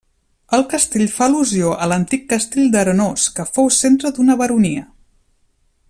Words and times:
El 0.57 0.63
castell 0.69 1.03
fa 1.17 1.25
al·lusió 1.25 1.73
a 1.85 1.89
l'antic 1.91 2.25
castell 2.33 2.71
d'Arenós, 2.77 3.29
que 3.37 3.47
fou 3.59 3.71
centre 3.81 4.13
d'una 4.17 4.39
baronia. 4.41 4.89